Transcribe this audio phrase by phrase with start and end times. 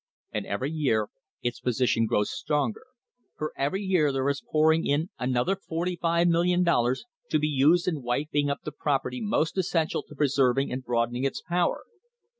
[0.31, 1.09] And every year
[1.43, 2.85] its position grows stronger,
[3.37, 6.97] for every year there is pouring in another $45,000,000
[7.29, 11.43] to be used in wiping up the property most essential to preserving and broadening its
[11.43, 11.83] power.